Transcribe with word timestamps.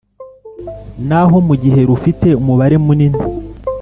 naho 1.07 1.35
mu 1.47 1.55
gihe 1.63 1.79
rufite 1.89 2.27
umubare 2.41 2.75
mu 2.83 2.91
nini 2.99 3.19